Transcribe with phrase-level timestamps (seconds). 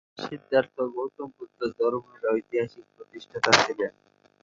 [0.23, 3.91] সিদ্ধার্থ গৌতম বৌদ্ধ ধর্মের ঐতিহাসিক প্রতিষ্ঠাতা ছিলেন।